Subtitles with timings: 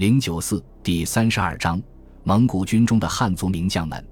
[0.00, 1.78] 零九四第三十二章：
[2.24, 4.02] 蒙古军中的汉族名将们。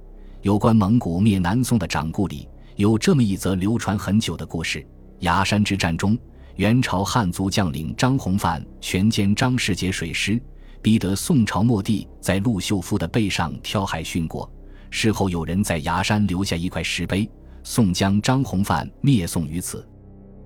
[0.42, 4.87] 有关蒙古灭南宋的掌故里，有这么一则流传很久的故事：
[5.21, 6.14] 崖山之战中，
[6.56, 10.38] 元朝汉族将领张弘范全歼张世杰水师，
[10.82, 14.46] 逼得宋朝末帝在陆秀夫的背上跳海殉国。
[14.91, 17.27] 事后有人在崖山留下一块石碑，
[17.62, 19.89] 宋将张弘范灭宋于此。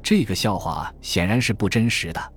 [0.04, 2.31] 这个笑话显然是不真实的。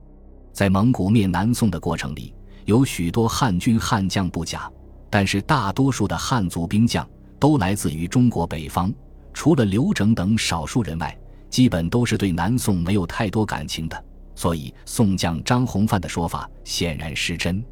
[0.56, 2.34] 在蒙古灭南宋的过程里，
[2.64, 4.72] 有许多汉军汉将不假，
[5.10, 7.06] 但是大多数的汉族兵将。
[7.38, 8.92] 都来自于中国北方，
[9.34, 11.16] 除了刘整等少数人外，
[11.50, 14.06] 基本都是对南宋没有太多感情的。
[14.34, 17.64] 所以宋将张弘范的说法显然失真。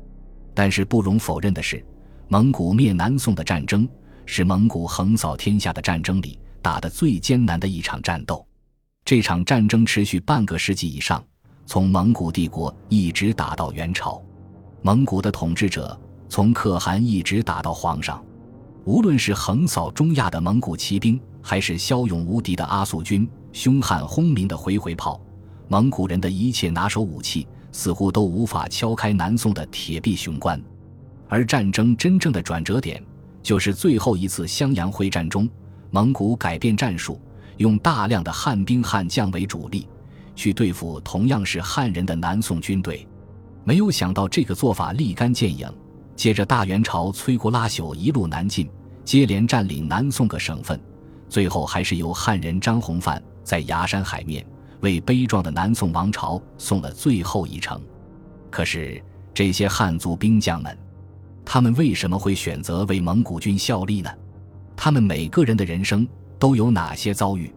[0.54, 1.84] 但是不容否认的是，
[2.28, 3.88] 蒙古灭南宋的战争
[4.26, 8.46] 是蒙古横扫天下的战争里打得最艰难的一场战斗。
[9.06, 11.24] 这场战争持续半个世纪以上，
[11.66, 14.22] 从蒙古帝国一直打到元朝，
[14.82, 18.24] 蒙古的统治者从可汗一直打到皇上。
[18.86, 25.20] 无论是横扫中亚的蒙古骑兵，还是骁勇无敌的阿速军、凶悍轰鸣的回回炮，
[25.70, 30.62] 蒙古人的一切拿手武器似乎都无法敲开南宋的铁壁雄关。
[31.30, 33.02] 而战争真正的转折点，
[33.42, 35.50] 就是最后一次襄阳会战中，
[35.90, 37.20] 蒙古改变战术，
[37.58, 39.88] 用大量的汉兵汉将为主力，
[40.36, 43.08] 去对付同样是汉人的南宋军队。
[43.64, 45.68] 没有想到这个做法立竿见影。
[46.16, 48.70] 接着，大元朝摧枯拉朽，一路南进，
[49.04, 50.80] 接连占领南宋各省份，
[51.28, 54.46] 最后还是由汉人张弘范在崖山海面
[54.82, 57.82] 为悲壮的南宋王朝送了最后一程。
[58.52, 60.78] 可是，这些汉族兵将们，
[61.44, 64.12] 他们为什么会选择为蒙古军效力呢？
[64.76, 67.52] 他们每个人的人生都有哪些遭遇？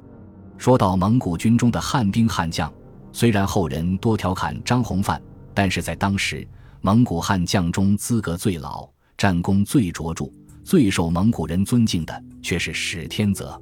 [0.58, 2.72] 说到蒙古军中的汉兵汉将，
[3.12, 5.20] 虽然后人多调侃张弘范，
[5.54, 6.46] 但是在当时。
[6.82, 10.26] 蒙古汉将中资格最老、战功最卓著、
[10.62, 13.60] 最受蒙古人尊敬的，却是史天泽。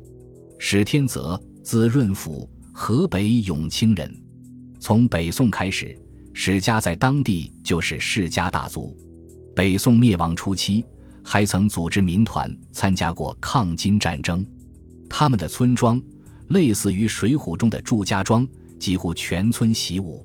[0.58, 4.14] 史天泽，字润甫，河北永清人。
[4.78, 5.98] 从北宋开始，
[6.34, 8.94] 史家在当地就是世家大族。
[9.56, 10.84] 北宋灭亡初期，
[11.22, 14.44] 还曾组织民团参加过抗金战争。
[15.08, 15.98] 他们的村庄
[16.48, 18.46] 类似于《水浒》中的祝家庄，
[18.78, 20.24] 几乎全村习武。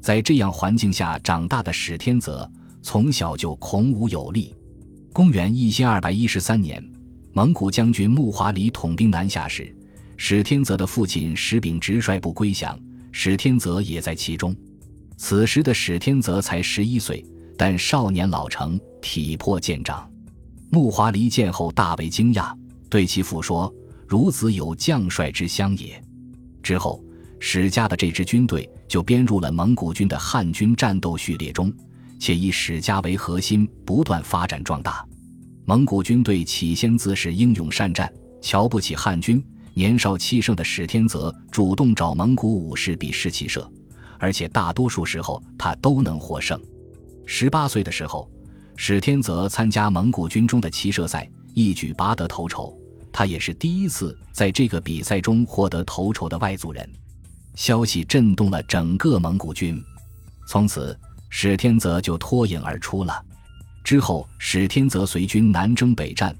[0.00, 2.50] 在这样环境下长大的史天泽，
[2.82, 4.54] 从小就孔武有力。
[5.12, 6.82] 公元一千二百一十三年，
[7.32, 9.74] 蒙古将军木华黎统兵南下时，
[10.16, 12.78] 史天泽的父亲史秉直率部归降，
[13.12, 14.56] 史天泽也在其中。
[15.16, 17.22] 此时的史天泽才十一岁，
[17.58, 20.10] 但少年老成，体魄健长。
[20.70, 22.56] 木华黎见后大为惊讶，
[22.88, 23.70] 对其父说
[24.10, 25.98] ：“孺子有将帅之相也。”
[26.62, 27.02] 之后。
[27.42, 31.72] 史家的这支军队就编入了蒙古军的汉军战斗序列中，
[32.18, 35.02] 且以史家为核心不断发展壮大。
[35.64, 38.12] 蒙古军队起先自是英勇善战，
[38.42, 39.42] 瞧不起汉军。
[39.72, 43.66] 年少气盛的史天泽主动找蒙古武士比试骑射，
[44.18, 46.60] 而且大多数时候他都能获胜。
[47.24, 48.30] 十八岁的时候，
[48.76, 52.78] 史天泽参加蒙古军中的骑射赛，一举拔得头筹。
[53.12, 56.88] 他也是第一次在这个比赛中获得头筹的外族人。
[57.54, 59.82] 消息震动了整个蒙古军，
[60.46, 60.98] 从此
[61.28, 63.22] 史天泽就脱颖而出了。
[63.82, 66.34] 之后，史天泽随军南征北战，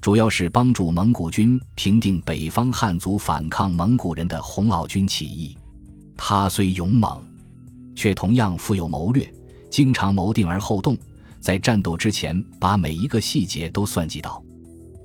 [0.00, 5.56] 主要是帮助蒙古军平定北方汉族反抗蒙古人的红袄军起义。
[6.16, 7.22] 他虽勇猛，
[7.94, 9.32] 却同样富有谋略，
[9.70, 10.96] 经常谋定而后动，
[11.40, 14.42] 在战斗之前把每一个细节都算计到。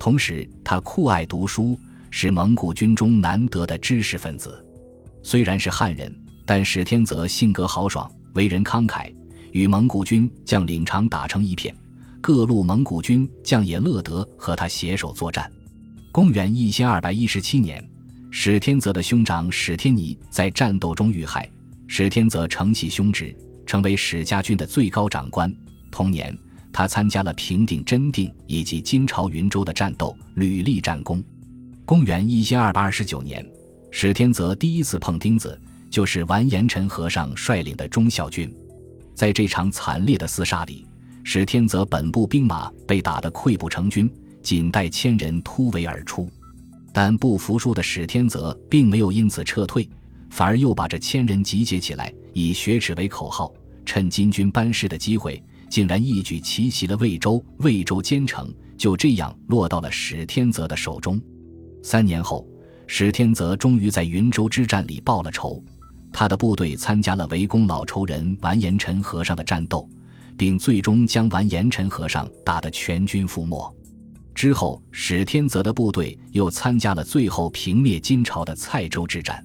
[0.02, 1.78] 同时，他酷爱读书，
[2.10, 4.66] 是蒙古军中难得的知识分子。
[5.22, 6.12] 虽然是汉人，
[6.44, 9.14] 但史天泽性格豪爽，为人慷慨，
[9.52, 11.72] 与蒙古军将领常打成一片。
[12.20, 15.48] 各路蒙古军将也乐得和他携手作战。
[16.10, 17.88] 公元一千二百一十七年，
[18.28, 21.48] 史天泽的兄长史天尼在战斗中遇害，
[21.86, 23.32] 史天泽承袭兄职，
[23.64, 25.54] 成为史家军的最高长官。
[25.92, 26.36] 同年，
[26.72, 31.22] 他参加了平定真定以及金朝云州的战斗，屡立战功。
[31.84, 33.46] 公元一千二百二十九年。
[33.90, 35.60] 史天泽第一次碰钉子，
[35.90, 38.50] 就是完颜陈和尚率领的忠孝军。
[39.14, 40.86] 在这场惨烈的厮杀里，
[41.22, 44.10] 史天泽本部兵马被打得溃不成军，
[44.42, 46.26] 仅带千人突围而出。
[46.90, 49.86] 但不服输的史天泽并没有因此撤退，
[50.30, 53.52] 反而又把这千人集结起来，以雪耻为口号，
[53.84, 55.42] 趁金军班师的机会，
[55.72, 57.42] 竟然一举奇袭了魏州。
[57.60, 61.18] 魏州坚城就这样落到了史天泽的手中。
[61.82, 62.46] 三年后。
[62.88, 65.64] 史天泽终于在云州之战里报了仇，
[66.12, 69.88] 他的部队参加了围攻老仇人完颜陈和尚的战斗，
[70.36, 73.74] 并最终将完颜陈和尚打得全军覆没。
[74.34, 79.42] 之后，史天泽的部队又参加了最后平灭金朝的蔡州之战。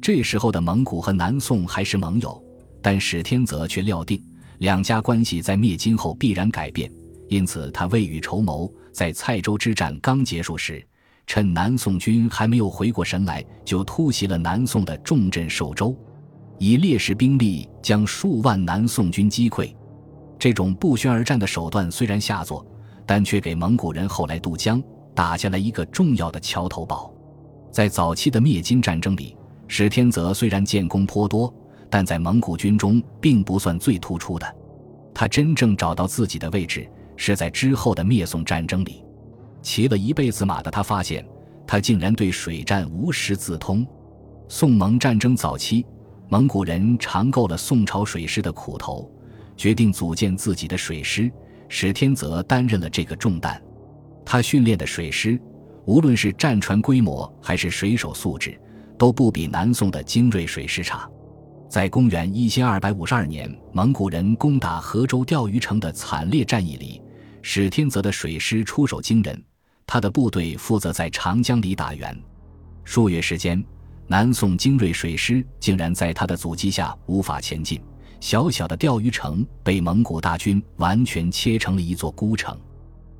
[0.00, 2.42] 这时候的蒙古和南宋还是盟友，
[2.80, 4.22] 但史天泽却料定
[4.58, 6.90] 两家关系在灭金后必然改变，
[7.28, 10.84] 因此他未雨绸缪，在蔡州之战刚结束时，
[11.26, 15.96] 趁南宋军还没有回过神来，就突袭了南宋的重镇寿州，
[16.58, 19.74] 以劣势兵力将数万南宋军击溃。
[20.38, 22.64] 这种不宣而战的手段虽然下作。
[23.08, 24.82] 但却给蒙古人后来渡江
[25.14, 27.10] 打下了一个重要的桥头堡。
[27.72, 29.34] 在早期的灭金战争里，
[29.66, 31.50] 史天泽虽然建功颇多，
[31.90, 34.56] 但在蒙古军中并不算最突出的。
[35.14, 39.04] 他真正找到自己的位置是在之后的灭宋战争里。
[39.60, 41.26] 骑了一辈子马的他发现，
[41.66, 43.86] 他竟然对水战无师自通。
[44.48, 45.84] 宋蒙战争早期，
[46.28, 49.10] 蒙古人尝够了宋朝水师的苦头，
[49.56, 51.30] 决定组建自己的水师。
[51.68, 53.60] 史天泽担任了这个重担，
[54.24, 55.38] 他训练的水师，
[55.84, 58.58] 无论是战船规模还是水手素质，
[58.96, 61.06] 都不比南宋的精锐水师差。
[61.68, 67.00] 在公元一千二百五十二年，蒙古人攻打河州钓鱼城的惨烈战役里，
[67.42, 69.40] 史天泽的水师出手惊人，
[69.86, 72.18] 他的部队负责在长江里打援。
[72.84, 73.62] 数月时间，
[74.06, 77.78] 南宋精锐水师竟然在他的阻击下无法前进。
[78.18, 82.58] 小小的钓鱼城被蒙古大军完全切成了一座孤城。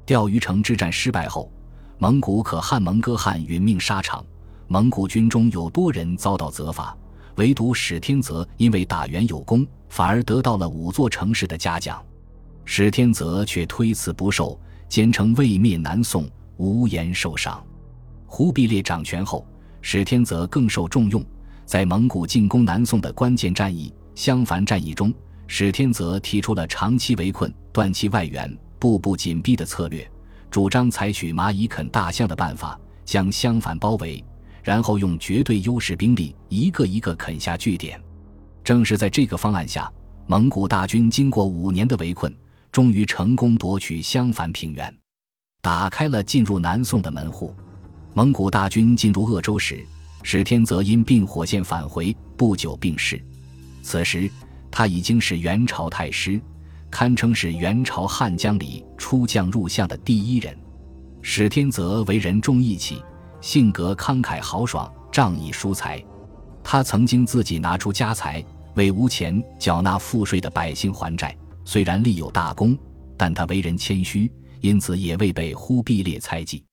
[0.06, 1.52] 钓鱼城之战失败后，
[1.98, 4.24] 蒙古可汗蒙哥汗殒命沙场，
[4.68, 6.96] 蒙古军中有多人遭到责罚，
[7.38, 12.04] 唯独史天泽因为打援有功，反而得到了五座城市的嘉奖。
[12.64, 17.64] 史天泽却推辞不受，坚称未灭南宋，无颜受赏。
[18.26, 19.46] 忽必烈掌权后，
[19.80, 21.24] 史天泽更受重用，
[21.64, 23.94] 在蒙古进攻南宋的关键战役。
[24.16, 25.14] 襄樊战役中，
[25.46, 30.10] 史天泽提出了长期围困、断其外援、步步紧逼的策略，
[30.50, 34.24] 主张采取蚂蚁啃大象的办法，将襄樊包围，
[34.68, 37.98] 然后用绝对优势兵力一个一个啃下据点。
[38.62, 39.90] 正是在这个方案下，
[40.26, 42.30] 蒙古大军经过五年的围困，
[42.70, 44.94] 终于成功夺取襄樊平原，
[45.62, 47.54] 打开了进入南宋的门户。
[48.12, 49.82] 蒙古大军进入鄂州时，
[50.22, 53.18] 史天泽因病火线返回，不久病逝。
[53.80, 54.30] 此时，
[54.70, 56.38] 他已经是元朝太师，
[56.90, 60.54] 堪称是元朝汉江里出将入相的第一人。
[61.22, 63.02] 史天泽为人重义气，
[63.40, 66.02] 性格慷慨豪爽，仗义疏财。
[66.62, 68.44] 他曾经自己拿出家财
[68.74, 72.76] 为无钱缴纳赋税的百姓还债，虽然立有大功，
[73.16, 74.30] 但他为人谦虚，
[74.60, 76.67] 因此也未被忽必烈猜忌。